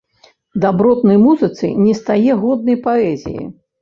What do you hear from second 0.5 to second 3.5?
Дабротнай музыцы не стае годнай паэзіі.